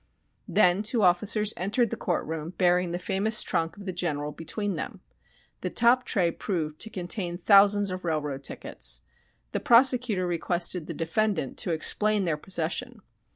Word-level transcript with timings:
Then 0.47 0.81
two 0.81 1.03
officers 1.03 1.53
entered 1.55 1.91
the 1.91 1.95
courtroom 1.95 2.55
bearing 2.57 2.89
the 2.89 2.97
famous 2.97 3.43
trunk 3.43 3.77
of 3.77 3.85
the 3.85 3.93
General 3.93 4.31
between 4.31 4.75
them. 4.75 5.01
The 5.61 5.69
top 5.69 6.05
tray 6.05 6.31
proved 6.31 6.79
to 6.79 6.89
contain 6.89 7.37
thousands 7.37 7.91
of 7.91 8.03
railroad 8.03 8.43
tickets. 8.43 9.01
The 9.51 9.59
prosecutor 9.59 10.25
requested 10.25 10.87
the 10.87 10.95
defendant 10.95 11.55
to 11.59 11.71
explain 11.71 12.25
their 12.25 12.35
possession. 12.35 13.03